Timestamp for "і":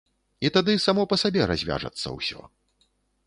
0.47-0.49